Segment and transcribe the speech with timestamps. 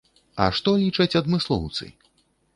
[0.45, 1.93] А што лічаць адмыслоўцы?